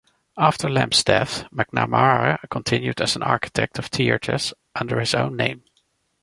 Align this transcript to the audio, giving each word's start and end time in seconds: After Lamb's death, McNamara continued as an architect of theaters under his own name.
After 0.39 0.67
Lamb's 0.67 1.03
death, 1.03 1.45
McNamara 1.53 2.39
continued 2.49 2.99
as 3.01 3.15
an 3.15 3.21
architect 3.21 3.77
of 3.77 3.85
theaters 3.85 4.51
under 4.73 4.99
his 4.99 5.13
own 5.13 5.35
name. 5.37 5.63